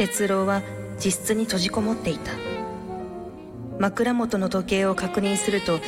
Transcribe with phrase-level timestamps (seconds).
[0.00, 0.62] 哲郎は
[0.94, 2.32] 自室に閉じこもっていた。
[3.78, 5.78] 枕元の時計を確認すると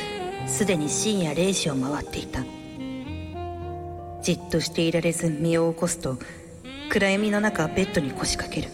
[0.45, 2.43] すでに深夜0時を回っていた。
[4.21, 6.19] じっとしていられず身を起こすと
[6.91, 8.69] 暗闇の中ベッドに腰掛ける。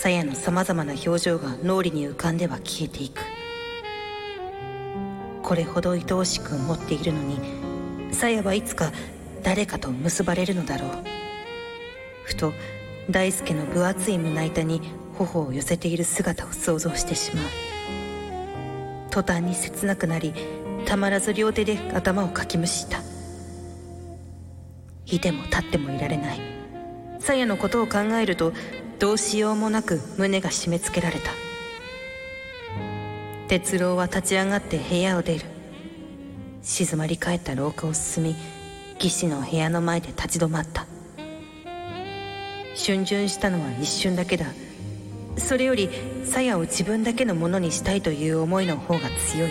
[0.00, 3.20] 鞘のさまざまな表情が脳裏に浮かんでは消えていく。
[5.44, 7.38] これほど愛おしく思っているのに
[8.12, 8.90] 鞘はいつか
[9.44, 10.90] 誰かと結ばれるのだろう。
[12.24, 12.52] ふと
[13.10, 14.82] 大輔の分厚い胸板に
[15.16, 17.44] 頬を寄せている姿を想像してしまう。
[19.10, 20.34] 途端に切なくなり
[20.84, 23.00] たまらず両手で頭をかきむしった。
[25.06, 26.40] いても立ってもいられない。
[27.20, 28.52] 鞘のことを考えると
[28.98, 31.30] どうしようもなく胸が締め付けられた。
[33.48, 35.46] 哲郎は立ち上がって部屋を出る。
[36.62, 38.36] 静まり返った廊下を進み
[38.96, 40.86] 義士の部屋の前で立ち止まった。
[42.78, 44.46] 逡巡したのは一瞬だけだ。
[45.36, 45.90] それより
[46.24, 49.50] 鞘を自分だけのものにしたいという思いの方が強い。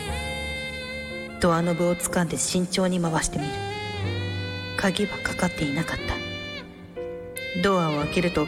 [1.39, 3.51] ドアノブを掴んで慎重に回してみる。
[4.77, 7.61] 鍵はかかっていなかった。
[7.61, 8.47] ドアを開けると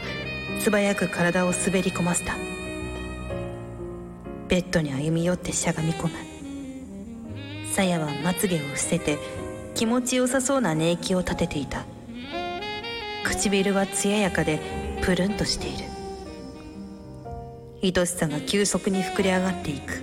[0.58, 2.34] 素早く体を滑り込ませた。
[4.48, 6.14] ベッドに歩み寄ってしゃがみ込む。
[7.72, 9.18] 鞘はまつげを伏せて
[9.74, 11.84] 気持ちよさそうな寝息を立てていた。
[13.24, 14.60] 唇は艶やかで
[15.02, 15.84] プルンとしている。
[17.82, 20.02] 愛しさが急速に膨れ上がっていく。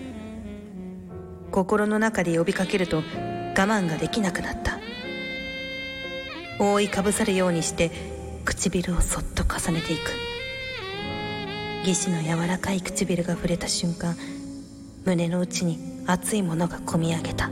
[1.52, 3.02] 心の中で呼びかけると我
[3.56, 4.80] 慢ができなくなった。
[6.60, 7.92] 覆いかぶさるようにして
[8.46, 10.12] 唇をそっと重ねていく。
[11.88, 14.16] 義士の柔らかい唇が触れた瞬間
[15.06, 17.50] 胸の内に熱いものがこみ上げた。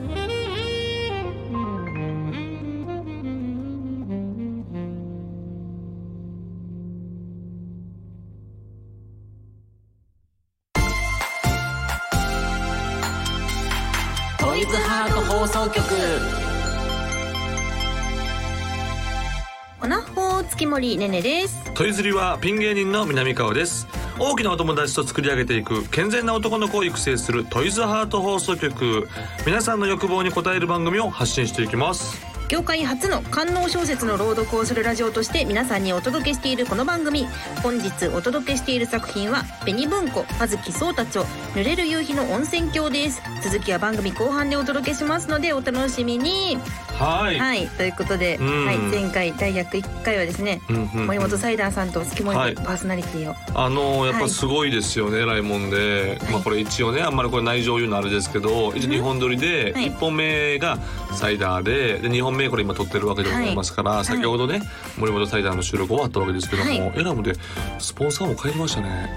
[20.75, 21.71] 森ねねです。
[21.73, 23.87] トイズリはピン芸人の南川です。
[24.19, 29.07] 大きなお友達と作り上げていく健全な男の子を育成するトイズハート放送局。
[29.45, 32.34] 皆さんの欲望に応える番組を発信していきます。
[32.47, 37.25] 業界初の官能小説の朗読をするラジオとして皆さんにお届けしているこの番組
[37.63, 41.23] 本日お届けしている作品は紅文庫葉月壮太著
[41.55, 43.21] 濡れる夕日の温泉郷です。
[43.41, 46.57] 続きは番組後半でお届けしますのでお楽しみに。
[46.99, 52.55] はい、はいということで、うんはい、前回第101回はですねうんうん森本サイダーさんと月森はい。
[52.55, 59.91] パーソナリティを、あのやっぱすごいですよね、えらいもんで、まあこれ一応ねあんまりこれ内情言うのあれですけど一応2本撮りではい。
[59.91, 60.77] 1本目が
[61.13, 64.61] サイダーでで2本目これ今撮ってるわけでございますから、先ほどね
[64.97, 66.91] 森本サイダーの収録終わったわけですけども、はい。
[66.95, 67.33] えらいもんで
[67.79, 69.09] スポンサーも帰りましたね。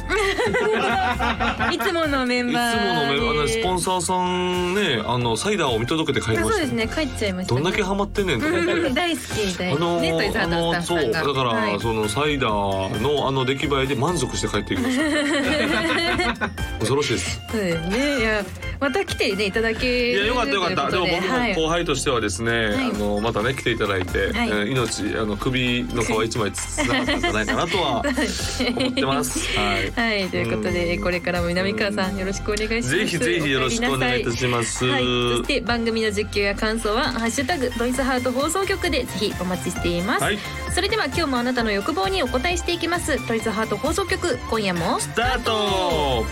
[1.72, 8.90] いつものメいつもンバーのでねあのスポンサーさんねあのサイダーを見届けて帰りあましたそうですね帰っちゃいました、ね、どんだけハマってんねんと思って。
[8.90, 9.98] 大好き大好き、あの
[10.42, 11.80] あののそうだから、はい。
[11.80, 16.48] そのサイダーのあの出来栄えで満足して帰ってきました。
[16.78, 17.40] 恐ろしいです。
[17.50, 18.18] そうですね。
[18.18, 18.44] いや
[18.80, 20.90] また来てねいただけいやよかったよかった。
[20.90, 22.74] でも僕もはい後輩としてはですね、い。
[22.74, 24.32] あのまたね来ていただいて、
[24.70, 29.58] 命あの首の皮一枚つながったんじゃないかなとは思ってます。
[29.58, 29.90] はい。
[29.90, 31.02] はい、ということで、うん。
[31.02, 32.90] これからも南川さんよろしくお願いします。
[32.90, 34.84] ぜひぜひよろしくお願いいたします。
[34.84, 40.22] はい、そして番組の実況や感想はハッシュタグドイツハート放送局でぜひお待ちしています。
[40.22, 40.38] はい。
[40.74, 43.18] それでは今日もあなたの欲望にお答えしていきます。
[43.26, 46.24] ドイツハート放送局今夜もスタート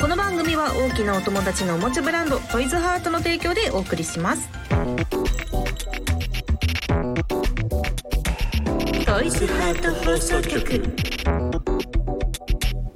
[0.00, 4.48] この番組は大きなお友達のおもちゃブランドトイズハートの提供でお送りします。
[9.06, 11.13] トイズハート放送局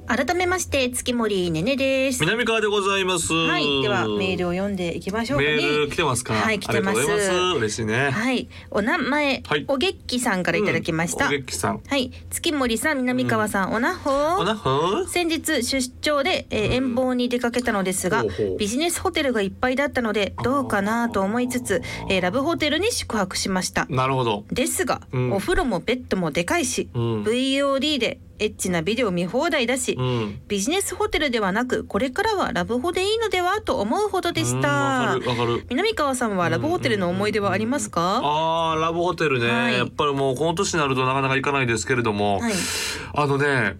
[0.09, 2.21] 改めまして月森ねねです。
[2.21, 3.31] 南川でございます。
[3.31, 5.55] はい、ではメールを読んでいきましょうかね。
[5.57, 6.33] メール来てますか？
[6.33, 6.99] はい来てます。
[6.99, 8.09] 嬉しいね。
[8.09, 9.65] はい、お名前、はい。
[9.67, 11.25] おげっきさんからいただきました。
[11.25, 11.81] うんおげっきさん。
[11.87, 14.09] はい、月森さん、南川さん、おなほ
[14.39, 18.57] おなほ先日出張で、えー遠方に出かけたのですが、ほうほう。
[18.57, 23.85] ビジネスホテルがいっぱいだったのでどうかなと思いつつ、えーラブホテルに宿泊しました。
[23.91, 24.43] なるほど。
[24.51, 25.33] ですが、うん。
[25.33, 27.23] お風呂もベッドもでかいし、うん。
[27.23, 30.41] VOD でエッチなビデオ見放題だし、うん。
[30.47, 35.17] ビジネスホテルではなくこれからはラブホでいいのではと思うほどでしうんた
[35.69, 39.73] 南川さんはラブホテルの思い出はありますか、あーラブホテルね、はい。
[39.73, 42.53] やっぱりもうこの年になるとなかなか行かないですけれども、はい。
[43.13, 43.75] あのね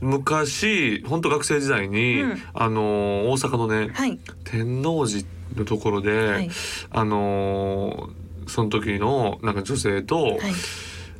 [0.00, 2.42] 昔本当学生時代に、うん。
[2.54, 4.18] あのー大阪のね、はい。
[4.44, 5.22] 天王寺
[5.56, 6.50] のところで、はい。
[6.90, 10.38] あのーその時のなんか女性と、はい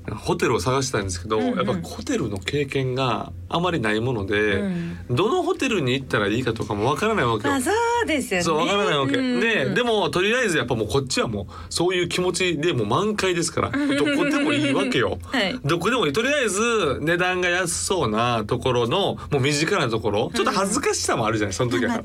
[0.09, 1.57] ホテルを探したいんですけど、うんうん。
[1.57, 4.99] やっぱホテルの経験があまりないもので、うん。
[5.11, 7.55] どのホテルに行ったらいいかとかもわからないわけよ。
[7.55, 7.61] あ。
[7.61, 7.71] そ
[8.03, 8.45] うですよね。
[8.45, 15.19] そうわからないわけ、うんででもとりあえずやっぱもうこっちはもうそういう気持ちでもう満開ですからどこでもいいわけよ。
[15.23, 15.59] はい。
[15.65, 20.31] どこでもいいとりあえず値段が安そうなところのもう身近なところ。
[20.35, 22.01] ちょっと恥ずかしさもあるじゃないその時は。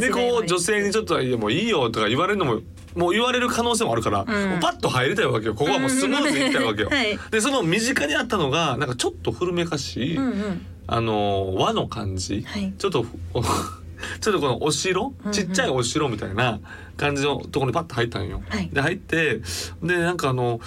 [0.00, 2.60] でこう女性にちょっと「いやもういいよ」とか言われるのも
[2.94, 4.24] もう言われる可能性もあるから、う
[4.60, 5.54] パッと入りたいわけよ。
[5.54, 6.88] ここはもうスムーズに行きたいわけよ。
[6.88, 7.18] はい。
[7.30, 10.66] でその身近にあったのがなんかちょっと古めかしい、うんうん。
[10.86, 12.72] あの和の感じ、はい。
[12.78, 13.42] ちょっとお
[14.20, 15.32] ちょっとこのお城、うん。
[15.32, 16.60] ちっちゃいお城みたいな
[16.96, 18.42] 感じのところにパッと入ったんよ。
[18.48, 18.68] はい。
[18.72, 19.40] で入って
[19.82, 20.60] でなんかあの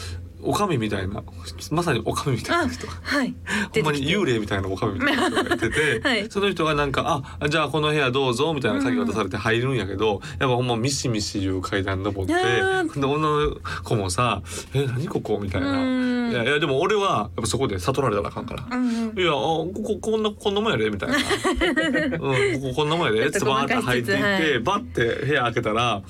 [0.44, 1.24] おかみみたいな
[1.72, 2.94] まさにおかみみたいあな人が。
[3.01, 3.34] はい。
[3.74, 6.28] ほんまに幽霊みたいなおかみみたいな人がいてて、 はい。
[6.30, 14.42] その人がなんか「あじゃあこの部屋どうぞ」みたいな鍵渡されて入るんやけど、やっぱほんまミシミシいう階段登ってで女の子もさ
[14.74, 15.72] 「え何ここ?」みたいな。
[15.72, 19.19] うん「いやいやでも俺はやっぱそこで悟られたらあかんから」うんうん。
[19.19, 24.48] いやあこここんなこんなもんやでみたいな、 うん、こここんなもんやでっとつばーって入っていって、細かい。
[24.54, 26.01] 質バッて部屋開けたら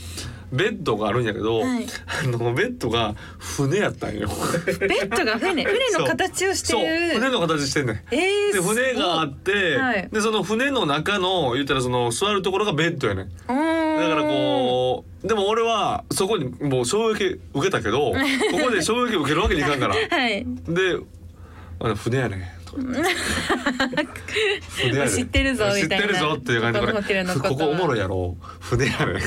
[0.53, 1.85] ベッドがあるんやけど、はい。
[2.23, 4.29] あのベッドが船やったんよ。
[4.79, 5.63] ベッドが船。
[5.65, 6.85] 船の形をしてそう。
[6.85, 7.99] る船の形してんねん。
[8.11, 10.09] えー、で船があって、はい。
[10.11, 13.29] でその船の中の言ったらその座るところがベッドやねん。
[13.47, 13.53] だ
[14.03, 18.11] だからこうでも俺はそこにもう衝撃受けたけど
[18.51, 19.95] ここで衝撃受けるわけにいかんから。
[19.95, 20.45] はい。
[20.67, 20.97] で
[21.79, 23.03] あの船やねんとかね。
[25.05, 25.81] ん知ってるぞみたいな。
[25.81, 26.79] 知ってるぞっていう感じ。
[26.81, 27.07] でここと
[27.49, 28.35] ここおもろいやろ。
[28.59, 29.17] 船やねん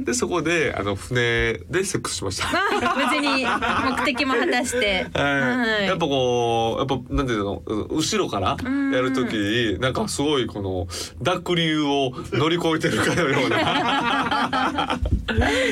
[0.00, 2.48] ってでそこであの船でセックスしました。
[2.48, 2.52] あ
[2.96, 5.06] 無事に目的も果たして。
[5.14, 7.62] はい、やっぱこうやっぱなんていうの？
[7.66, 8.56] う後ろから
[8.92, 10.86] やる時になんかすごいこの
[11.22, 14.98] 濁流を乗り越えてるかのような。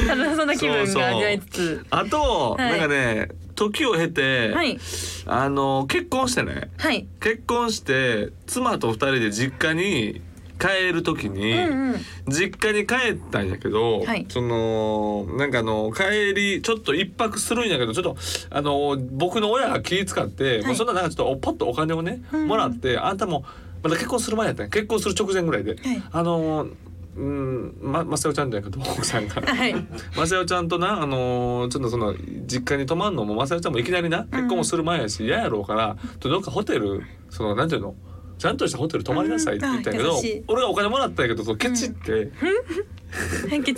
[0.09, 1.87] 楽しそうな気分が味わいつつ。
[1.91, 2.71] あと、はい。
[2.73, 4.79] なんかね時を経て、はい。
[5.27, 6.71] あの結婚してね。
[6.79, 7.07] はい。
[7.21, 10.23] 結婚して妻と二人で実家に
[10.59, 11.97] 帰る時に、うんうん。
[12.29, 14.27] 実家に帰ったんやけど、はい。
[14.29, 18.17] そのなんかあの帰りちょっと一泊するんやけどちょっと
[18.51, 22.49] あの僕の親が気使って、もうそんななんかちょっとおパッとお金をね、うん。
[22.49, 23.45] もらってあんたも
[23.83, 24.71] まだ結婚する前やったんや。
[24.71, 26.03] 結婚する直前ぐらいで、はい。
[26.13, 26.69] あの
[27.17, 29.41] うんままさよちゃんだけど奥さんが。
[29.41, 29.75] はい。
[30.17, 32.15] まさよちゃんとなあのーちょっとその
[32.47, 34.25] 実家に泊まんのもまさよちゃんもいきなりな。
[34.25, 37.95] 結婚もする前やし嫌やろうからどっかホテルそのなんていうの？
[38.39, 42.31] ちゃんとしたホテル泊まりなさいって言ったんやけど、俺がお金もらったんやけどそのケチ って、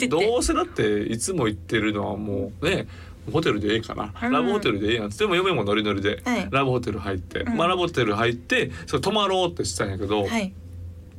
[0.08, 2.88] どうせだっていつも行ってるのはもうね
[3.32, 4.32] ホテルでええかな、うん。
[4.32, 5.26] ラブホテルでええやんつって。
[5.26, 6.48] も嫁もノリノリで、はい。
[6.50, 7.56] ラブホテル入って、うん。
[7.56, 10.52] まあラブホテル入ってそれ泊まろうってしたんやけど、はい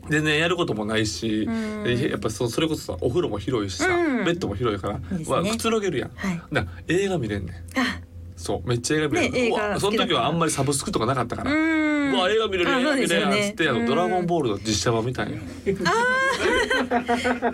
[0.10, 4.26] 全然やることもないし、やっぱそそれこそさお風呂も広いしさ、うん。
[4.26, 6.12] ベッドも広いから、わくつろげるやん。
[6.16, 6.42] はい。
[6.52, 7.56] な映画見れんねん。
[7.80, 8.02] あ。
[8.36, 15.38] そうめっちゃ映画見れる、ねその時はあんまりサブスクとかなかったから、うわ映画見れるあ映画見れるやんっつって、あのドラゴンボールの実写版みたいな。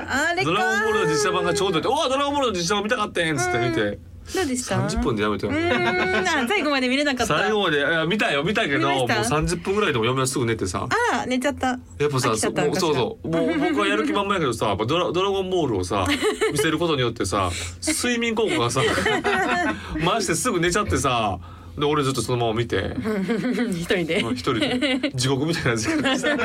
[0.08, 3.98] あれかドラゴンボールの実写版がちょうどいて「おわドラゴンボールの実写版見たかったん」っつって見て
[4.34, 5.54] どうでした？30分でやめたよ。
[5.54, 7.38] うーんあ最後まで見れなかった。
[7.38, 10.88] 最後までいや見たよ見たけど見もうました？30分ぐらいでも嫁はすぐ寝てさ。
[10.90, 11.68] あら寝ちゃった。
[11.68, 11.78] や
[12.08, 12.54] っぱさそう
[12.96, 16.08] そうもう僕はやる気満々やけどさやっぱドラドラゴンボールをさ
[16.52, 17.50] 見せることによってさ
[17.86, 18.82] 睡眠効果がさ
[20.06, 21.40] 回してすぐ寝ちゃってさ
[21.78, 22.96] で俺ずっとそのまま見て。
[23.72, 24.22] 一人で。
[24.24, 25.12] まあ一人で。
[25.14, 26.34] 地獄みたいな時間でした。
[26.36, 26.38] っ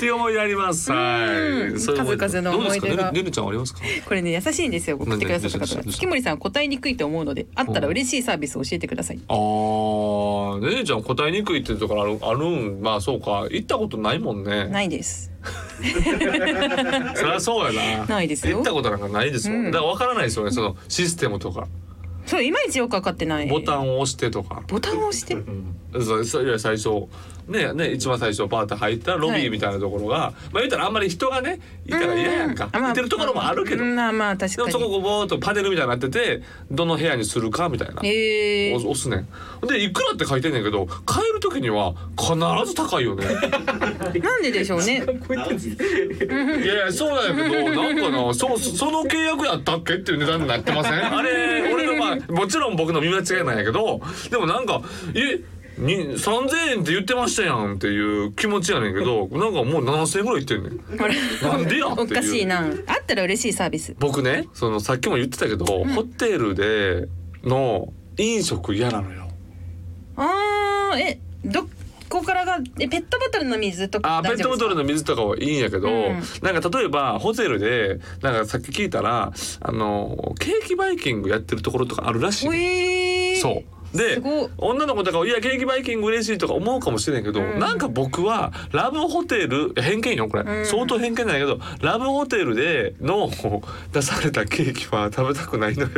[0.00, 0.90] ていう思い出あります。
[0.90, 1.26] は
[1.72, 1.78] い。
[1.78, 2.96] 数々の思い出。
[2.96, 3.12] がどうですか？
[3.12, 3.80] ねねるちゃんありますか？
[4.06, 4.96] これね優しいんですよ。
[5.00, 5.82] 送ってくださった方。
[5.84, 9.20] 月森さん答えにくいと思うのであったら嬉しいサービスを教えてください。
[9.28, 12.80] ああ、ねねちゃん答えにくいっていうところあるあるん。
[12.82, 13.46] まあそうか。
[13.50, 14.66] 行ったことないもんね。
[14.68, 15.30] ないです。
[17.14, 18.06] そりゃそうやな。
[18.06, 18.56] ないですよ。
[18.56, 19.66] 行ったことなんかないですもん。
[19.66, 19.70] うん。
[19.70, 20.50] だからわからないですよね。
[20.50, 21.68] そのシステムとか
[22.26, 23.46] そういまいちよく分かってない。
[23.46, 24.62] ボタンを押してとか。
[24.66, 25.36] ボタンを押して？
[26.04, 27.08] そういや最初
[27.48, 32.68] ねね一番最初パーッと入ったロビーみたいなところが、まあ言ったらあんまり人がねいたら嫌やんか。
[32.74, 32.90] うん。
[32.90, 33.84] いてるところもあるけど。
[33.84, 33.94] うん。
[33.96, 38.00] まあまあ確かでもそこボーっとパネルみたいになっててどの部屋にするかみたいな。
[38.02, 39.66] へえ押押すねん。
[39.66, 42.34] でいくらって書いてんねんけど買える時には必
[42.66, 43.24] ず高いよね。
[44.22, 45.04] なんででしょうね。
[45.04, 50.94] いやいやそうなんやけどなんかなそその契約やったっけっていう値段になってません？
[51.16, 54.82] あれ俺のまあもちろん僕の見間違いなんやけどでもなんか
[55.14, 55.40] え
[55.78, 61.02] に3000円って言ってましたやんっていう気持ちやねんけどなんかもう7000円ぐらいいってんねん。
[61.02, 62.04] あれなんでやっていう。
[62.04, 62.60] おかしいな。
[62.60, 62.74] あっ
[63.06, 63.94] たら嬉しいサービス。
[63.98, 67.08] 僕ねそのさっきも言ってたけど、ホテルで
[67.42, 69.28] の飲食嫌なのよ。
[70.16, 71.66] あーえど
[72.08, 76.22] こからがえペットボトルの水とかあペットボトルのの水とかはいいんやけど、うん。
[76.42, 84.20] なんか例えばホテルでなんかさっき聞いたらあのケーキバイキングやってるところとかあるらしい、えー、そうで
[84.58, 87.58] 女の子とか「いやケーキバイキング嬉しい」とか思うかもしれないけど、うん。
[87.60, 90.66] なんか僕はラブホテル偏見よこれ、うん。
[90.66, 93.30] 相当偏見なんやけどラブホテルでの
[93.92, 95.88] 出されたケーキは食べたくないのよ。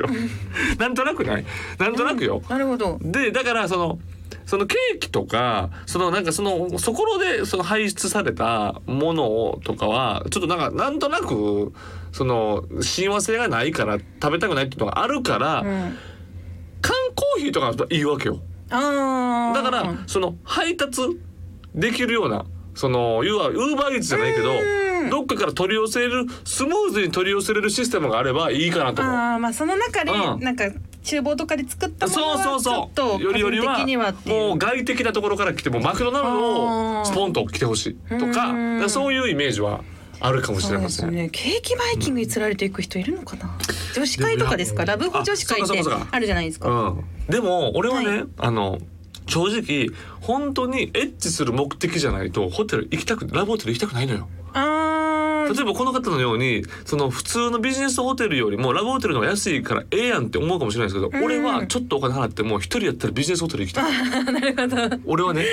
[0.79, 1.45] なんとなくない？
[1.79, 2.43] なんとなくよ。
[2.49, 2.99] なるほど。
[3.01, 3.99] でだからその
[4.45, 11.73] そのケーキとかそのなんかそのそこでその排出されたものとかはちょっとなんかなんとなく
[12.13, 18.41] その親和性がないから食べたくないっていうのがあるから、うんーヒーとかはいいわけよ。
[18.71, 21.01] ああだからその配達
[21.75, 24.55] できるようなその要はウーバーイーツじゃないけどう
[25.07, 25.11] ん。
[25.11, 29.15] どっかから取り寄せるスムーズに取り寄せれるシステムがあればいいかなと思う。
[29.15, 30.41] ああまあその中でうん。
[30.41, 30.65] なんか
[31.05, 33.61] 厨房とかで作ったものそうそうはちょそっとうよりより
[33.97, 39.85] はもう外的なところから来てもマクドナルドをスポンと来てほしいとかそういうイメージは
[40.27, 41.15] あるかもしれますせん。
[41.15, 41.29] ね。
[41.31, 43.57] ケーキバイキングに釣られていく人いるのかな？
[43.95, 44.85] 女子会とかですか？
[44.85, 46.69] ラブホ女子会ってあるじゃないですか。
[46.69, 48.25] うん、でも俺はね、はい。
[48.39, 48.79] あの
[49.27, 49.89] 正直
[50.21, 54.29] 本当にエッチする目的じゃないとホテル行きたくラブホテル行きたくないのよ。
[54.53, 54.96] あ
[55.55, 61.25] 例えばこの方のようにその普通のビジネスホテルよりもラブホテルの方が安いからええやんって思うかもしれないですけど、うん。
[61.25, 63.93] 俺はちょっとお金払っても一人やったらビジネスホテル行きたい。
[65.07, 65.45] 俺はね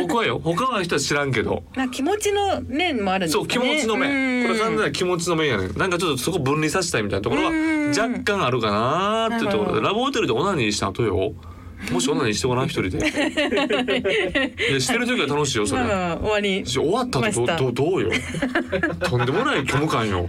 [0.00, 1.62] 僕はよ他の人は知らんけど。
[1.74, 3.42] あなんか気持ちの面もあるんですかね。
[3.42, 5.78] そう気持ちの面、これ完全にな気持ちの面やねん。
[5.78, 7.88] なんかちょっとそこ分離させたいみたいなところはうん。
[7.90, 9.94] 若干あるかなーっていうところでなるほど。
[9.94, 11.34] ラブホテルでオナニーした後よ
[11.92, 12.98] もしオナニーしてごらん一人で。
[14.70, 16.64] いやしてる時は楽しいよそれ、ま終わり。
[16.64, 18.10] 終わった後どうどうどうよ。
[19.08, 20.24] とんでもない虚無感よ。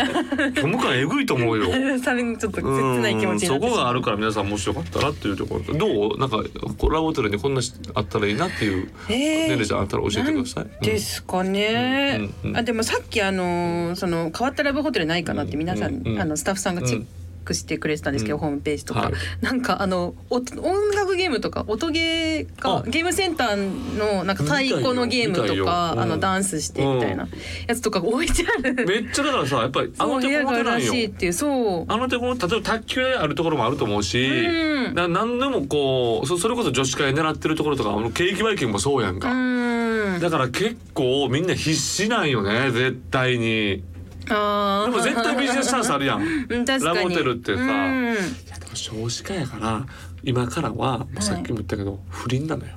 [0.56, 1.66] 虚無感えぐいと思うよ。
[2.00, 2.62] さちょっと切
[3.02, 5.74] ない気持ちそこがあるから皆さんもしよかったらっていうところ。
[5.74, 6.18] でどう？
[6.20, 6.44] なんか
[6.78, 10.86] こうラブホテルにこんなしあったらいいなっていうえーねるちゃんあったら教えてください。
[10.86, 12.50] ですかね、うんうん。
[12.52, 16.22] うんあでもさっきあのーその変わったラブホテルないかなって皆さん、うんうん。
[16.22, 17.06] あのスタッフさんがチェック
[17.54, 18.42] してくれてたんですけど、うん。
[18.42, 19.14] ホームページとか、はい。
[19.42, 23.56] なんかあの音音楽ゲームとか音ゲーゲームセンター
[23.98, 26.00] のなんか太鼓のゲームとか、うん。
[26.00, 27.28] あのダンスしてみたいな
[27.68, 30.94] やつとかが置いてある、めっちゃだからさやっぱりあの手この手なんよ。
[30.94, 31.86] しいっていうそう。
[31.88, 34.96] あの手この例えば卓球であるところもあると思うし、うん。
[34.96, 40.20] な何でもこうそそれこそ女子会狙ってるところとかあのケーキバイキングもそうやんうか、ん。
[40.20, 43.84] だから結構みんな必死なんよね絶対に
[44.28, 46.48] でも絶対ビジネスチャンスあるやん。
[46.84, 47.62] ラブホテルってさ。
[47.62, 48.14] うん。
[48.14, 48.16] い
[48.50, 49.86] やでも少子化やから
[50.24, 52.74] 今からはさっきも言ったけど、不倫なのよ。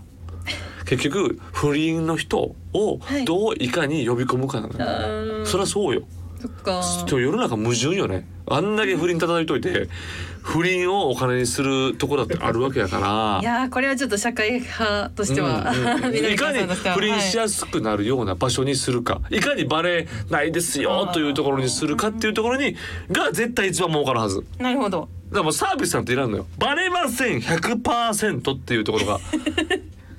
[0.87, 3.25] 結局不倫の人をはい。
[3.25, 5.47] どういかに呼び込むかなのよ、あー。
[5.47, 6.03] そりゃそうよ。
[6.41, 6.83] そっか。
[7.07, 8.27] 世の中矛盾よね。
[8.49, 9.89] あんだけ不倫叩いといて
[10.43, 13.39] 不倫をお金にするところだってあるわけやから。
[13.43, 16.13] いやーこれはちょっと社会派としては、うんうん。
[16.15, 16.59] 南いかに
[16.95, 22.77] 不倫しやすくなるような場所にするか、い、かにバレないですよというところにするかっていうところに
[23.11, 24.37] が絶対一番儲かるはず。
[24.37, 25.09] だかはいなるほど。
[25.31, 26.47] らもうサービスなんていらんのよ。
[26.59, 29.21] バレません100%っていうところが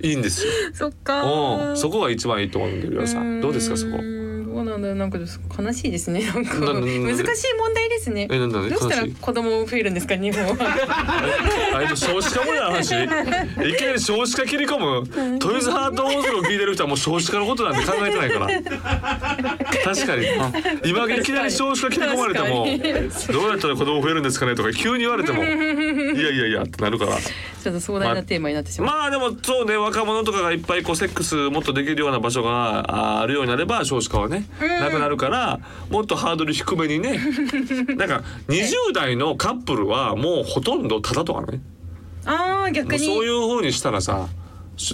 [0.02, 0.52] いいんですよ。
[0.74, 1.78] そっかうん。
[1.78, 3.22] そこが一番いいと思うんで皆さ。
[3.22, 3.42] ん。
[3.42, 4.21] どうですかそこ
[4.52, 5.18] うーんどうなんだなんか
[5.62, 6.22] 悲しいですね。
[6.34, 6.56] なんか。
[6.60, 7.18] 難しい
[7.58, 8.28] 問題ですね。
[8.32, 10.16] えなんだねどうしたら子供増えるんですか？
[10.16, 10.56] 日本は。
[11.76, 12.92] あれも少子化もやな話。
[13.70, 15.40] いきなり少子化切り込む？
[15.40, 18.48] トイズハートオーズロ聞いてる人はもう少子化のことなんて考えてないから。
[19.84, 20.26] 確かに。
[20.86, 22.66] 今いきなり少子化切り込まれても
[23.34, 25.44] どうやったら子供増えるんですかねとか急に言われても。
[25.44, 25.54] いや
[26.32, 27.18] いやいやってなるから。
[27.18, 37.20] ちょっと壮大なテーマになってしまう、まあでもそうね若者とかがいっぱいこうセックスもっとできるような場所がああるようになれば少子化はねなくなるからもっとハードル低めにね。
[37.98, 41.60] なんか20代のカップルはもうほとんどタダとかね。
[42.26, 43.00] ああ逆に。
[43.00, 44.28] そういう風にしたらさ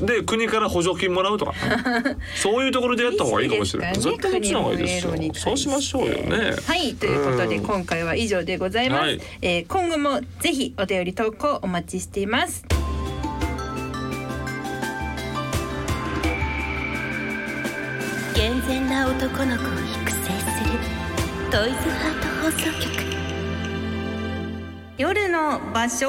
[0.06, 2.18] で国から補助金もらうとかね。
[2.36, 3.94] そういうところでやった方がいいかもしれない。
[3.94, 4.04] いいね。
[4.04, 6.56] そっちの方がいいそうしましょうよね。
[6.66, 7.64] はいということでうん。
[7.64, 9.22] 今回は以上でございます、はい。
[9.42, 12.66] えー今後もぜひお便り投稿お待ちしています
[18.38, 19.66] 健全な男の子を
[20.04, 20.78] 育成する
[21.50, 22.94] トイズハート放送局。
[25.00, 26.06] 夜の場所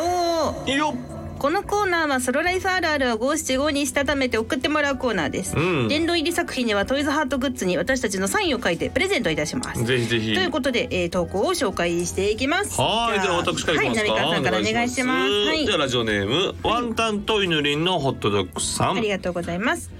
[0.67, 0.95] よ。
[1.39, 5.89] このコーナーはソロライフあるあるを五七五にしたためて送ってもらうコーナーです、うん。
[5.89, 9.83] 殿堂入り作品にはトイズハートグッズに私たちのサインを書いてプレゼントいたします。
[9.83, 10.35] ぜひぜひ。
[10.35, 12.79] ということで、えー、投稿を紹介していきます。
[12.79, 13.79] はい、では私から。
[13.79, 15.31] はい、成川さんからお願いします。
[15.31, 15.65] はい。
[15.65, 18.99] ではラジオネーム、ワンタンとイヌリンのホットドッグさん。
[18.99, 19.91] ありがとうございます。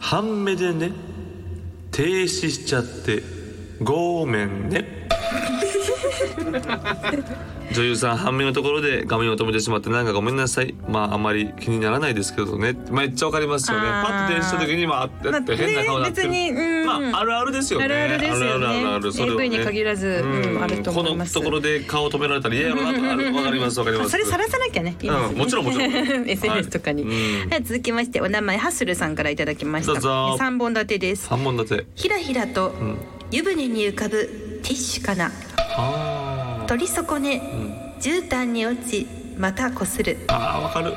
[0.00, 0.90] 半目でね、
[1.94, 3.22] 停止しちゃって、
[3.80, 5.03] ごめんね。
[7.72, 10.74] 女優さん半目のところで画面を止めてしまってなんかごめんなさい。
[10.86, 12.76] まああんまり気にならないですけどね。
[12.90, 13.84] めっちゃわかりますよね。
[13.84, 16.86] パッと停止した時にまあってやって変な顔になってる、ね別にうん。
[16.86, 17.84] まあああるあるですよね。
[17.86, 18.44] あるあるですよね。
[18.44, 19.48] あるあるあるそれはね。
[19.48, 20.62] に限らずうん。
[20.62, 23.00] あるとこのところで顔止められたら嫌やろなと。
[23.00, 25.90] かあるわかりますわかりますそれさらさなきゃねねうんもちろんもちろん。
[26.28, 27.12] SNS とかに、はい。
[27.12, 27.50] うん。
[27.50, 30.00] はい続きましてお名前ハッスルさんからいただきました。
[30.36, 31.26] 三本立てです。
[31.26, 31.86] 三本立て。
[31.94, 32.98] ひらひらとん。
[33.30, 35.30] 湯船に浮かぶティッシュかな。
[35.76, 39.06] あ取り損ね絨毯に落ち
[39.36, 40.16] またこする。
[40.26, 40.94] ーあーわかる。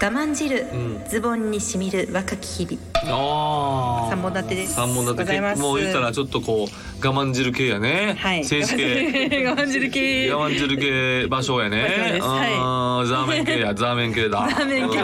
[0.00, 1.04] 我慢汁、ん。
[1.08, 3.12] ズボンにしみる若き日々。
[3.12, 4.76] ああ三本立てです。
[4.76, 8.14] 三本立てもう言ったらちょっとこう我慢汁系やね。
[8.20, 8.44] はい。
[8.44, 10.30] 静止系我慢汁系。
[10.32, 11.88] 我慢汁系場所やね。
[11.88, 12.24] 場所です。
[12.24, 14.48] あーザーメン系や ザーメン系だ。
[14.48, 14.96] ザーメン系。
[14.98, 15.02] 系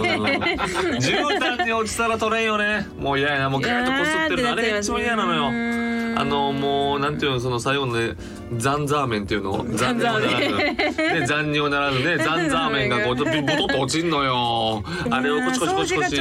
[1.01, 2.87] 絨毯に落ちたら取れんよね。
[2.97, 3.51] もう嫌やな。
[3.51, 5.84] もうガーッとこすってるのあれ一番嫌なのよ
[6.17, 8.15] あのもうなんていうのその最後のね
[8.57, 9.65] 残ザーメンっていうの？
[9.77, 14.85] 残尿ならぬね残尿ならぬね 残ザーメンがこうボトッと落ちんのよ。
[15.11, 16.21] あれをコチコチコチコチ。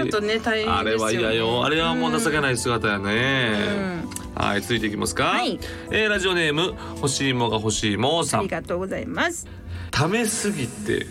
[0.67, 1.65] あれは嫌よ。
[1.65, 4.03] あれはもう情けない姿やね。
[4.35, 5.59] はい続いていきますか、はい。
[5.91, 8.39] えーラジオネーム欲しいもが欲しいもさん。
[8.41, 9.47] ありがとうございます。
[9.91, 11.05] ためすぎて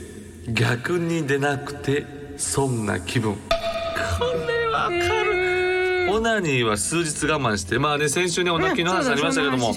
[0.48, 2.04] 逆に出なくて
[2.36, 3.34] そんな気分。
[3.34, 3.38] こ
[4.48, 4.90] れわか
[5.24, 5.41] る
[6.12, 9.74] オナニーは数日我慢してまあね先週ねお泣きの話ありましたけどもう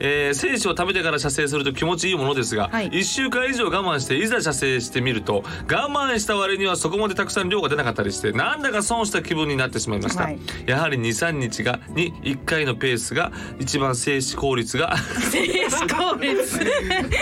[0.00, 2.90] えー精子を食べてから射精すると気持ちいいものですが、はい。
[2.90, 10.38] 1週間以上我慢していざ射精してみると我慢した割にはそこまでたくさん量が出なかったりしてなんだか損した気分になってしまいました、はい。
[10.66, 14.96] やはり23日がに1回のペースが一番精子効率が
[15.32, 16.58] 低効率。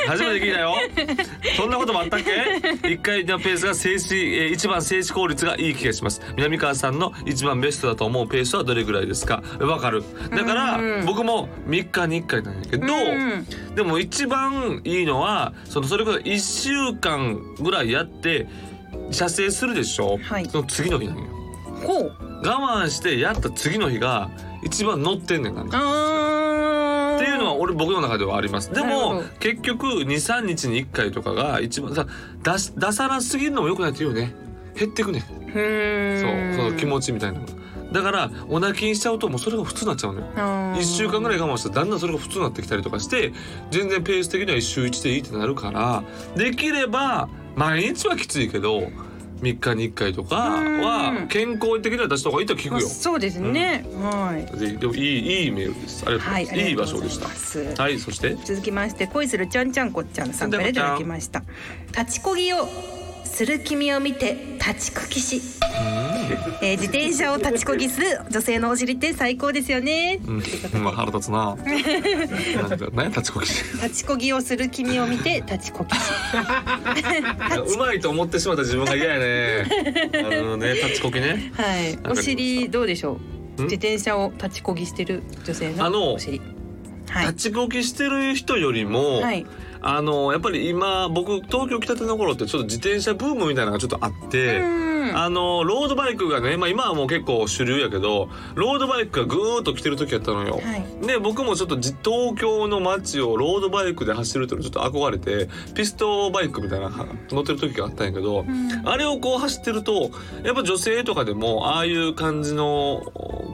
[0.06, 0.74] 初めて聞いたよ。
[1.56, 2.20] そんなこともあったっ
[2.82, 2.88] け？
[2.92, 6.20] 一回のペースが静止、えー一番静止効率がいい気がします。
[6.36, 9.42] 南川さんの一番ベストだと思うペースはどれぐらいですか？
[9.60, 10.04] わかる。
[10.30, 12.86] だから僕も3日に1回なんやけど
[13.74, 18.46] でも一番いいのはそのそれこそ1週間ぐらいやって
[19.10, 20.48] 射精するでしょ、はい。
[20.48, 21.24] その次の日なんよ。
[21.84, 22.12] ほう。
[22.44, 24.30] 我慢してやった次の日が
[24.62, 25.76] 一番乗ってんねんなんって
[27.24, 28.72] いうのは俺僕の中ではあります。
[28.72, 32.06] でも結局23日に1回とかが一番さ
[32.44, 34.34] 出さなすぎるのもよくないって言うよね。
[34.74, 37.52] 減ってくねそうその気持ちみたいなのが
[37.96, 40.26] だからお泣きにしちゃうともうそれが普通になっちゃうのよ。
[40.36, 43.32] あー1週間ぐらい我慢したらだんだんそれが普通になってきたりとかして
[43.70, 46.02] 全然ペース的には1週1でいいってなるから
[46.36, 48.90] できれば毎日はきついけど
[49.40, 52.88] 3日に1回とかは健康的には出した方がいいと聞くよ。
[52.88, 54.58] そうですね、はい。
[54.58, 56.04] ぜひでもいいいいメールです。
[56.06, 56.54] ありがとうございます。
[56.54, 57.82] はいい、い場所でした。
[57.82, 58.34] はい、そして？
[58.44, 61.42] 続きまして恋するちゃんちゃんこちゃんさんからいただきました。
[61.88, 62.66] 立ちこぎを
[63.24, 65.42] する君を見て立ちこぎし、
[66.62, 70.18] えー自転車を立ちこぎする女性のお尻って最高ですよね。
[70.26, 70.42] うん、
[70.82, 71.56] まあ腹立つな。
[71.56, 73.62] なんか何や立ちこぎし？
[73.82, 76.00] 立ちこぎをする君を見て立ちこぎし
[77.74, 79.66] うまいと思ってしまった自分が嫌やね。
[80.14, 81.52] あのね、立ちこぎね。
[81.56, 81.98] はい。
[82.10, 83.18] お尻どうでしょ
[83.58, 83.62] う？
[83.62, 83.64] ん？
[83.64, 86.40] 自転車を立ちこぎしてる女性あののお尻。
[87.08, 87.26] はい。
[87.28, 89.46] 立ちこぎしてる人よりも、はい
[89.80, 94.60] あのやっぱり今僕東京来たての頃ってちょっと自転車ブームみたいなのがちょっとあって。
[94.60, 100.60] うんあのロードバイクがね、まあ、今はもう結構主流やけどロードバイクがぐーっと来てる時やったのよ。
[100.62, 108.44] はいで僕もちょっとじ東京の街をロードバイクで走るっていうのちょっと憧れてピストバイクみたいなの乗ってる時があったんやけど、
[108.84, 110.10] あれをこう走ってると
[110.42, 113.02] やっぱ女性とかでもああいう感じの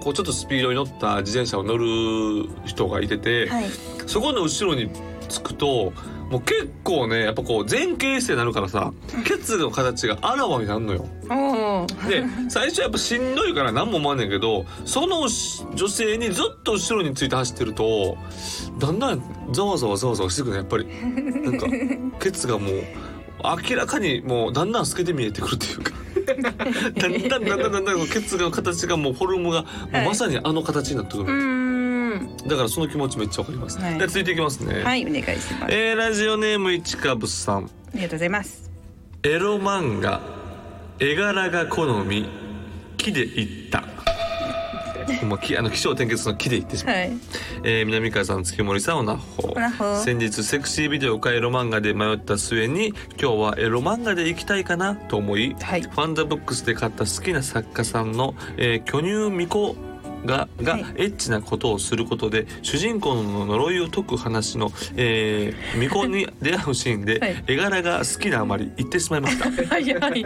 [0.01, 3.65] こうちょっとスピードに乗った自転車を乗る人がいてて、はい
[4.07, 4.91] そこの後ろに
[5.33, 5.93] つくと
[6.31, 8.93] もう結構ねやっぱこう前傾姿勢になるからさ
[9.25, 11.07] ケツの形があらわになるのよ。
[12.09, 15.29] で最初やっぱしんどいから何も思わんねんけどその
[15.75, 18.17] 女性にずっと後ろについて走ってると
[18.79, 20.87] だんだんざわざわざわざわしてくるねやっぱり。
[20.87, 21.67] なんか
[22.21, 22.83] ケツがもう
[23.71, 25.93] 明らかにもうだんだん透けて見えてくるっていうか。
[26.33, 31.62] だんだんだんだんだんだんケツの形がもうフォルムがまさにあの形になってくる、うーん
[32.47, 33.99] だからその気持ちめっちゃわかります、はい。
[33.99, 35.75] で続いていきますね、はいお願いします。
[35.75, 38.71] えーラジオネームいちかぶさんありがとうございます。
[39.23, 40.21] エロ漫画
[40.99, 42.29] 絵柄が好み
[42.97, 43.85] 木で行った。
[45.21, 47.13] ほんあの気象転結の木で行ってしまう、はい。
[47.65, 52.89] えー南川さん月森さんおなほおなほ先日セクシービデオかエロ漫画で迷った末に
[53.21, 55.83] 今日はエロ漫画で行きたいかなと思い、はい。
[55.83, 59.92] ファンザブックスで買った好きな作家さんの、えー巨乳巫女
[60.25, 60.83] がが、はい。
[60.97, 67.45] エッチなことをすることで主人公の呪いを解く話の、えー、巫女に出会うシーンで、はい。
[67.47, 69.51] 絵柄が好きなあまり言ってしまいました。
[69.75, 69.95] はい。
[69.95, 70.25] はい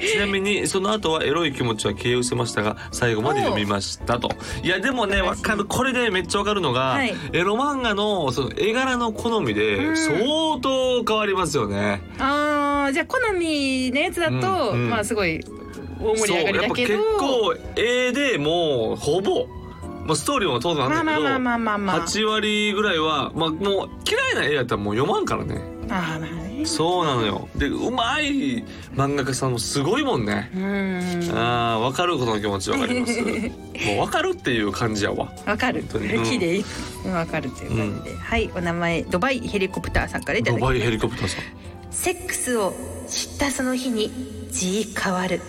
[0.00, 4.30] ちなみにその後はエロい気持ちは消え失せましたが最後まで読みましたと。
[4.62, 5.64] いやでもねわかる。
[5.64, 7.14] これでめっちゃわかるのが、はい。
[7.32, 9.96] エロ漫画のその絵柄の好みでん。
[9.96, 14.90] 相当変わりますよね、あーじゃあ好みのやつだと、うんうん。
[14.90, 15.44] まあすごい
[16.00, 16.94] 大盛り上がりだけど。
[16.94, 19.46] そうやっぱ結構絵でもうほぼ
[20.06, 25.60] まあ、ストーリーも当然あるんだけど、まあまあまあまあまあ8割ぐらいは、まあ、もう嫌いな絵やったらもう読まんからね。
[25.90, 26.64] ああまあね。
[26.64, 27.48] そうなのよ。
[27.56, 28.62] でうまい
[28.94, 30.50] 漫画家さんもすごいもんね。
[30.54, 31.36] うん。
[31.36, 33.20] あー分かることの気持ち分かります？
[33.24, 35.32] もう分かるっていう感じやわ。
[35.44, 35.84] わかる。
[35.92, 36.14] 本当に。
[36.14, 36.24] うん。
[36.24, 36.64] 綺麗
[37.12, 40.74] わかるという感じで、はいお名前ドバイヘリコプターさんからいただきました。
[40.74, 41.44] ドバイヘリコプターさん。
[41.90, 42.74] セックスを
[43.08, 44.12] 知ったその日に
[44.52, 45.40] G 変わる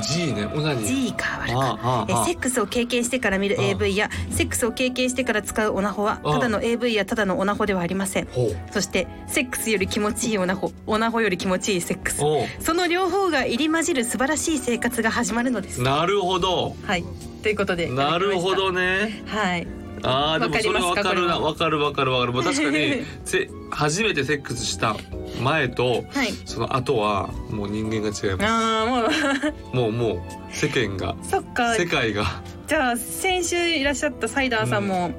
[0.00, 3.64] G ね同じ G 変わるああああかえセックスを経験してから見るああ。
[3.66, 8.28] AV やセックスを経験してから使うオナホはただの AV やただのオナホではありません。
[8.70, 12.22] そしてセックスより気持ちいいオナホオナホより気持ちいいセックス。
[12.64, 15.82] その両方が入り混じる素晴らしい生活が始まるのです。
[15.82, 16.74] なるほど。
[16.86, 17.04] はい。
[17.42, 19.22] ということでなるほどね。
[19.26, 19.66] はい
[20.02, 21.38] あーでもそれわかるな。
[21.38, 22.32] わわかるわかるわかる。
[22.32, 24.96] まあ確かに せ初めてセックスした
[25.42, 26.32] 前とはい。
[26.44, 29.12] その後はもう人間が違いまああもう。
[29.12, 31.14] すもうもう世間が。
[31.22, 31.74] そっか。
[31.74, 32.42] 世界が。
[32.66, 35.10] じゃあ先週いらっしゃったサイダーさんも、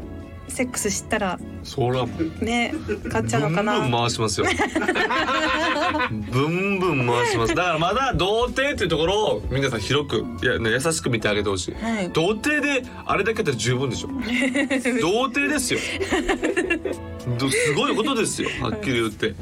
[0.47, 2.05] セックスしたらそら
[2.41, 2.73] ね
[3.09, 3.79] 買っちゃうのかな？
[3.81, 4.47] ブンブン回しますよ。
[6.31, 7.55] ブンブン回します。
[7.55, 11.75] だからまだ童貞っていうところを皆さん広くいや、ね、優しく見てあげてほしい。
[11.75, 12.09] はい。
[12.09, 14.09] 童貞であれだけで十分でしょ。
[15.01, 15.79] 童貞ですよ。
[17.39, 18.49] どすごいことですよ。
[18.61, 19.33] はっきり言って。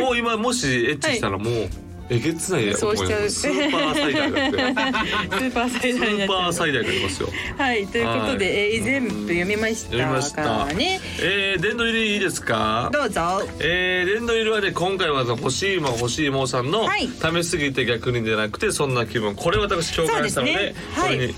[0.00, 1.68] もう今もしエッチしたらもう、
[2.10, 7.28] えげつないやそうしちゃう スーパー最大だってスーパー最大になりますよ。
[7.58, 7.86] はい。
[7.86, 8.38] ということはい。
[8.38, 9.80] で、えー全部読みました。
[9.90, 10.42] 読みました。
[10.42, 11.00] からね。
[11.20, 12.88] えー、殿堂入りいいですか？
[12.92, 13.42] どうぞ。
[13.60, 17.08] えー、殿堂入りはね今回は欲しいもん欲しいもんさんの、はい。
[17.08, 19.34] 試しすぎて逆にじゃなくてそんな気分。
[19.34, 20.74] これ私紹介したのでね。
[20.94, 21.14] はい。
[21.16, 21.34] これに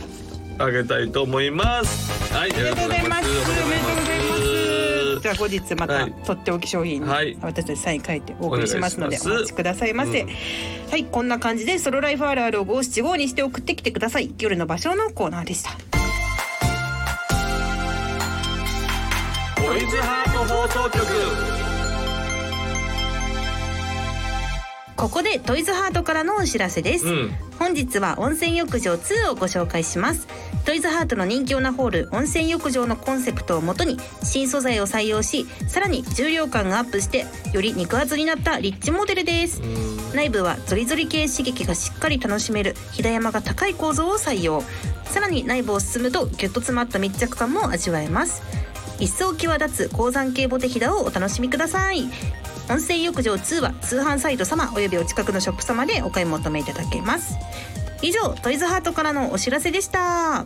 [0.59, 2.33] あげたいと思います。
[2.35, 3.90] はいありがとうございます。
[5.39, 5.71] おめでとうございます。
[5.71, 10.23] じゃあ後日またはいとっておき商品にはい私たちサイン書いてお送りしますのでお待ちくださいませ。
[10.23, 10.29] うん
[10.91, 14.35] はいこんな感じでソロライフあるあるを五七五にして送ってきてください。
[14.39, 15.71] 夜の場所のコーナーでした。
[19.57, 21.70] トイズハート放送局
[25.01, 27.31] ここでトイズハートからのお知らせです、うん。
[27.59, 30.29] 本日は温泉浴場2をご紹介します。
[30.67, 39.63] トイズハートの人気オナホール温泉浴場のコンセプトをもとに新素材を採用しさらに重量感がアップしてより肉厚になったリッチモデルです。
[40.15, 44.63] 内部はゾリゾリ系刺激がしっかり楽しめるひだ山が高い構造を採用。
[45.05, 48.43] さらに内部を進むとギュッと詰まった密着感も味わえます。
[48.99, 52.05] 一層際立つ鉱山系ボテヒダをお楽しみください
[52.71, 57.37] 温泉浴場2は通販サイト様およびお近くのショップ様でお買い求めいただけます。
[58.01, 60.45] 以上トイズハートからのお知らせでした。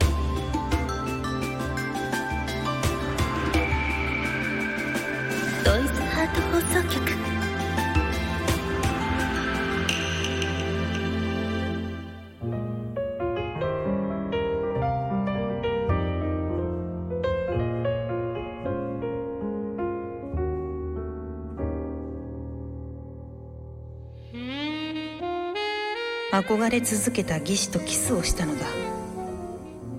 [26.46, 28.66] 憧れ続けた義士とキスをしたのだ。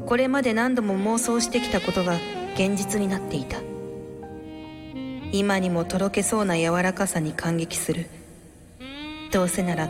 [0.06, 2.20] これまで何度も妄想してきたことが
[2.54, 3.58] 現実になっていた。
[5.32, 8.06] 今にもとろけそうな柔らかさに感激する。
[9.32, 9.90] どうせなら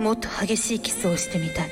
[0.00, 1.70] もっと激しいキスをしてみたい。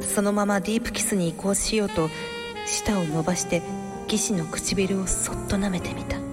[0.00, 2.10] そのままディープキスに移行しようと
[2.66, 3.62] 舌を伸ばして
[4.04, 6.25] 義士の唇をそっと舐めてみた。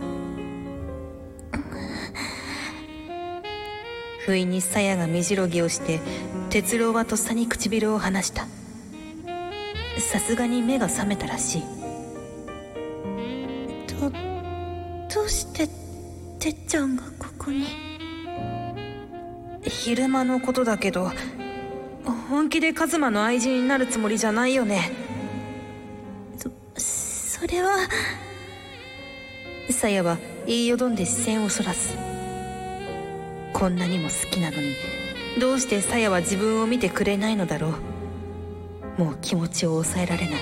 [4.25, 5.99] 不意に鞘が目白ぎをして
[6.49, 8.47] 哲郎はとっさに唇を離した。
[9.99, 11.63] さすがに目が覚めたらしい。
[13.99, 15.67] どどうして
[16.39, 17.65] てっちゃんがここに？
[19.63, 21.11] 昼間のことだけど
[22.29, 24.91] 本気でカズマの愛人になるつもりじゃないよね。
[26.37, 27.71] そそれは？
[29.69, 31.95] 鞘は言いよどんで視線をそらす
[33.53, 34.75] こんなにも好きなのに
[35.39, 37.75] どうして鞘は自分を見てくれないのだろ
[38.97, 39.01] う。
[39.01, 40.41] もう気持ちを抑えられない。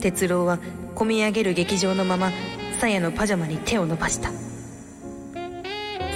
[0.00, 0.58] 哲郎は
[0.94, 2.30] 込み上げる劇場のまま
[2.78, 4.30] 鞘のパジャマに手を伸ばした。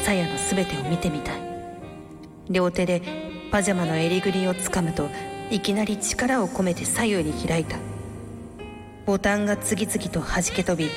[0.05, 1.41] 鞘の全てを見てみたい。
[2.49, 3.03] 両手で
[3.51, 5.09] パジャマの襟ぐりをつかむと
[5.51, 7.79] いきなり力を込めて左右に開いた。
[9.07, 10.89] ボタンが次々と弾け飛び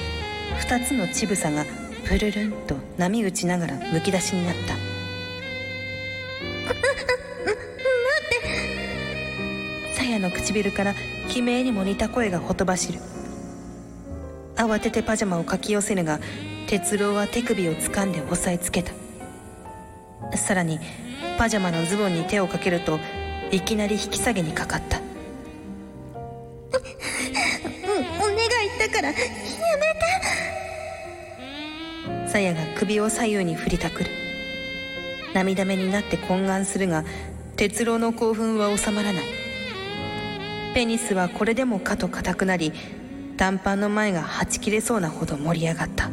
[0.59, 1.65] 二つの乳房が
[2.06, 4.76] プルルンと波打ちながらむき出しになった。
[9.96, 10.94] 鞘の唇から
[11.34, 13.00] 悲鳴にも似た声がほとばしる。
[14.56, 16.20] 慌ててパジャマをかき寄せるが
[16.68, 18.92] 哲郎は手首を掴んで押さえつけた。
[20.38, 20.80] さらに
[21.38, 23.00] パジャマのズボンに手をかけると
[23.52, 25.03] いきなり引き下げにかかった
[32.34, 34.10] さやが首を左右に振りたくる。
[35.36, 37.06] 涙目になって懇願するが
[37.56, 39.24] 哲郎の興奮は収まらない。
[40.74, 42.74] ペニスはこれでもかと硬くなり
[43.38, 46.10] 短パンの前がはち切れそうなほど盛り上がった。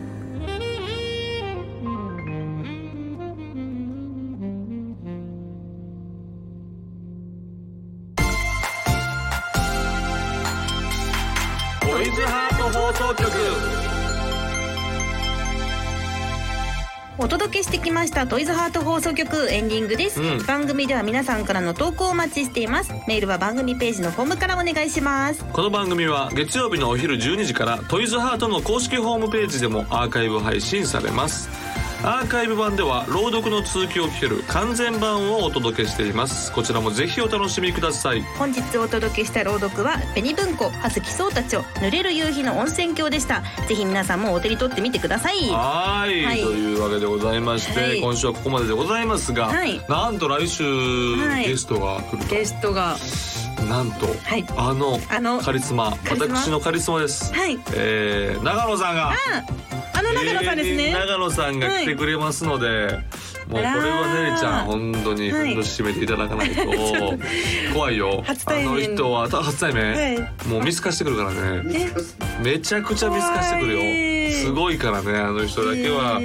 [11.80, 13.89] トイズハート放送局。
[17.22, 20.46] お届けしてきましたトイズハート放送局エンディングです、うん。
[20.46, 22.94] 番組では皆さんからの投稿をお待ちしています。
[23.06, 25.44] メールは番組ページのフォームからお願いします。
[25.44, 31.50] この番組は月曜日のお昼12時からトイズハートの公式ホームページでもアーカイブ配信されます
[32.02, 36.50] アーカイブ版では朗読の続きを聞ける完全版をお届けしています。
[36.50, 38.22] こちらもぜひお楽しみください。
[38.38, 43.42] 本日お届けした朗読は紅文庫葉月草太町濡れる夕日の温泉郷でした。
[43.68, 45.50] ぜひ皆さんもお手に取ってみてください。
[45.50, 46.24] はーい。
[46.24, 46.42] はい。
[46.42, 48.00] というわけでございまして、はい。
[48.00, 49.78] 今週はここまででございますが、はい。
[49.86, 51.48] なんと来週、い。
[51.48, 52.34] ゲストが来ると。
[52.34, 52.96] ゲストが。
[53.68, 54.44] なんと、はい。
[54.56, 55.94] あのあのカリスマ。
[55.98, 56.38] カリスマ。
[56.38, 57.58] 私のカリスマです、はい。
[57.74, 59.14] えー、長野さんがあ
[60.02, 63.00] の長野さんですね、長野さんが来てくれますので、
[63.48, 65.48] もうこれはねねちゃん本当にはい。
[65.48, 66.62] ふんどし締めていただかないと
[67.74, 68.24] 怖いよ。
[68.26, 70.48] あの人はた初対面、はい。
[70.48, 71.62] もう見透かしてくるからね。
[72.42, 74.32] めちゃくちゃ見透かしてくるよ。
[74.32, 76.20] すごいからねあの人だけは、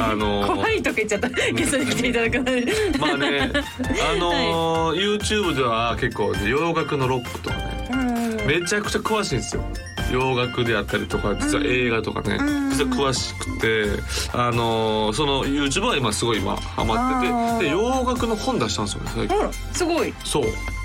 [0.00, 1.28] あの 怖いとか言っちゃった。
[1.28, 2.64] ゲストに来ていただくので。
[2.98, 7.88] まあね あのー YouTube では結構ね洋楽のロックとかね。
[7.92, 7.96] う
[8.44, 8.46] ん。
[8.46, 9.64] めちゃくちゃ詳しいんですよ
[10.12, 12.38] 洋楽であったりとか実は映画とかね、
[12.70, 13.86] 実は詳しくて
[14.32, 19.36] あのーその YouTube は今すごい今ハマっててで洋楽の本出したんですよね最近。
[19.36, 20.14] ほらすごい。
[20.24, 20.44] そう。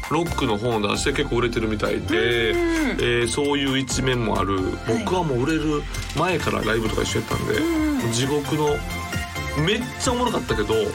[0.09, 4.59] ロックの本を出して結構売れてるみたいで、えーそういう一面もある。
[4.87, 5.83] 僕はもう売れる
[6.17, 8.69] 前からライブとか一緒やったんで、地獄の
[9.65, 10.85] めっちゃおもろかったけどはい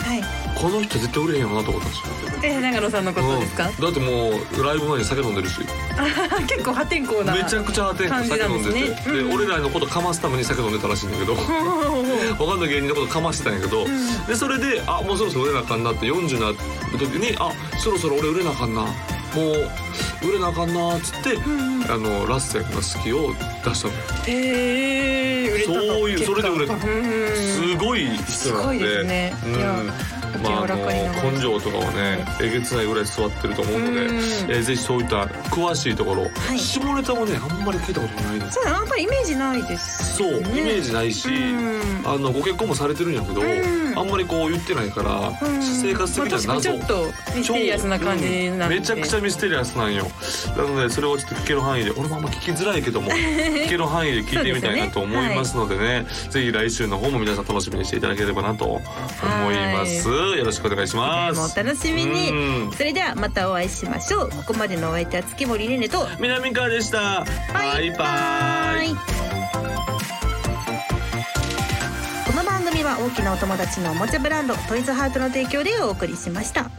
[0.55, 3.77] この人絶対売れへんよなと思ったんですよ、え長野さんのことですか、うん。
[3.77, 5.61] だってもうライブ前に酒飲んでるし。
[6.47, 8.81] 結構破天荒なめちゃくちゃ破天荒感じ酒飲んでて。
[8.81, 9.29] なんですねうん。
[9.29, 11.35] で俺らのことかますために酒飲んでたらしいんだけど。
[11.35, 13.85] 他の芸人のことかましてたんやけど、
[14.27, 18.83] でそれであもうそろそろ売れなあかんなって40になった時にあそろそろ俺売れなあかんな。
[18.83, 18.89] も
[19.39, 21.39] う売れなあかんなっつって、
[21.91, 23.33] あのラッセンが好きを
[23.65, 23.95] 出したの
[24.27, 25.81] へえ売れたと。
[25.81, 28.31] そういうそれで売れたうんすごい人なんで。
[28.31, 29.35] すごいですね。
[29.43, 30.77] うんまああの
[31.33, 34.17] 根性とかはねえげつないぐらい座ってると思うので、うん。
[34.17, 36.59] えーぜひそういった詳しいところ、い。
[36.59, 42.03] 下ネタもねあんまり聞いたことないですそうあんまりイメージないですそう、イメージないし、うん。
[42.05, 45.63] あのご結婚もされてるんやけど、んあんまりこう言ってないから、うん。
[45.63, 50.07] 生活的には謎、まあ確かにちょっとミステリアスな感じなんでうんめちゃくちゃミステリアスなんよ。
[50.57, 56.07] なのでそれをちょっと聞ける範囲で俺もあんま聞きづらいけども 聞ける範囲で聞いてみたいなと思いますのでね。
[56.31, 58.83] ぜひ来週の方も皆さん楽しみにしていただければなと思
[59.53, 61.39] います、よろしくお願いします。
[61.39, 62.31] もお楽しみに。
[62.31, 62.35] う
[62.69, 62.73] ん。
[62.73, 64.31] それではまたお会いしましょう。
[64.31, 67.25] ここまでのお相手は月森ねねと南川でした。
[67.53, 69.92] バイバイ
[73.03, 76.71] 大きなお友達のおもちゃブランドトイズハートの提供でお送りしました。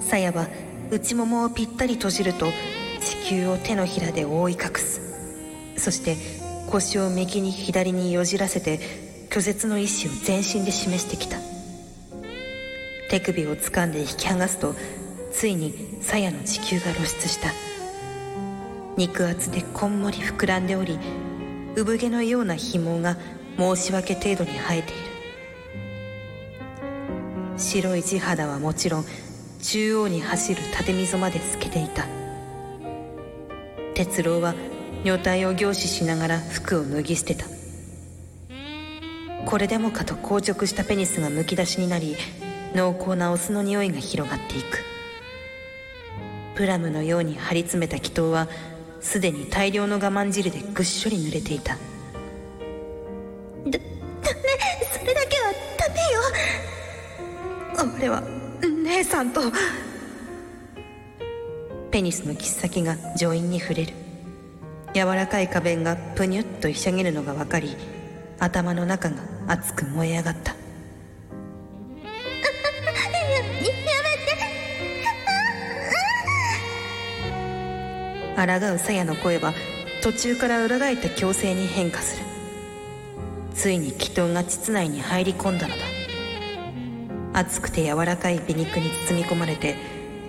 [0.00, 0.48] さやは
[0.90, 2.46] 内ももをぴったり閉じると
[3.00, 5.00] 地球を手のひらで覆い隠す。
[5.76, 6.16] そして
[6.68, 9.03] 腰を右に左によじらせて
[9.34, 11.38] 拒絶の意志を全身で示してきた。
[13.10, 14.76] 手首を掴んで引き剥がすと
[15.32, 17.48] ついにさやの地球が露出した。
[18.96, 21.00] 肉厚でこんもり膨らんでおり
[21.74, 23.16] 産毛のような紐が
[23.58, 25.00] 申し訳程度に生えている。
[27.58, 29.04] 白い地肌はもちろん
[29.60, 32.06] 中央に走る縦溝まで透けていた。
[33.94, 34.54] 哲郎は
[35.02, 37.53] 女体を凝視しながら服を脱ぎ捨てた。
[39.54, 42.16] これでもかと硬直したペニスがむき出しになり
[42.74, 44.80] 濃厚なオスの匂いが広がっていく。
[46.56, 48.48] プラムのように張り詰めた祈祷は
[49.00, 51.74] すでに大量の我慢汁でぐっしょり濡れていた。
[51.74, 51.78] だ
[53.70, 53.84] ダメ
[54.92, 55.86] それだけはダ
[57.78, 57.94] メよ。
[57.96, 58.24] 俺は
[58.82, 59.40] 姉さんと。
[61.92, 63.92] ペニスの切っ先が上院に触れる。
[64.94, 67.76] 柔らかい花弁がぷにゅっとひしゃげるのが分かり
[68.40, 70.54] 頭の中が熱く燃え上がった。
[78.36, 79.54] 抗うさやの声は
[80.02, 82.24] 途中から裏返った強制に変化する。
[83.54, 85.82] ついに祈祷が膣内に入り込んだのだ。
[87.32, 89.76] 熱くて柔らかい美肉に包み込まれて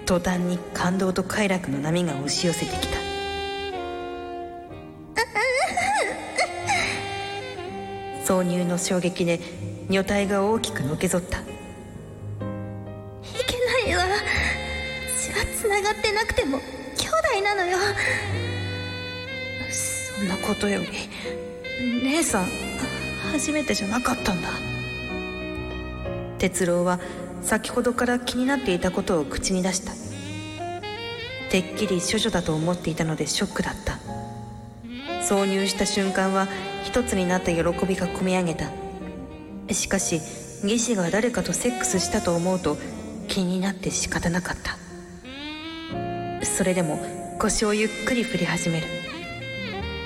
[0.06, 2.95] 途端に感動と快楽の波が押し寄せてきた。
[8.26, 9.40] 挿入の衝撃で
[9.88, 11.38] 女体が大きくのけぞった。
[11.38, 11.44] い
[13.46, 14.04] けないわ。
[15.16, 17.08] 血は繋がってなくても兄
[17.38, 17.78] 弟なのよ。
[19.70, 20.88] そんなことより
[22.04, 22.48] 姉さん
[23.32, 24.50] 初めてじゃなかったんだ。
[26.40, 27.00] 哲郎は
[27.44, 29.92] 先ほどから気になっていたことを口に出した。
[31.52, 34.00] てっきり処女だと思っていたのでショックだった。
[35.22, 36.48] 挿入した瞬間は
[36.86, 38.70] 一つになった喜びがこみ上げた。
[39.74, 40.22] しかし
[40.64, 42.78] 義士が誰かとセックスしたと思うと
[43.28, 44.78] 気になって仕方なかった。
[46.46, 47.00] それでも
[47.40, 48.88] 腰をゆっくり振り始める。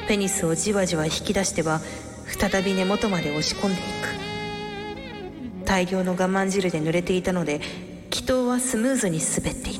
[0.07, 1.81] ペニスをじわじわ引き出しては
[2.25, 3.83] 再び根元まで押し込んでい
[5.61, 5.65] く。
[5.65, 7.61] 大量の我慢汁で濡れていたので
[8.09, 9.78] 祈祷はスムーズに滑っていた。